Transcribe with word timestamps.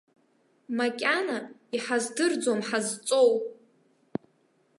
Макьана 0.77 1.37
иҳаздырӡом 1.75 2.59
ҳазҵоу. 2.67 3.31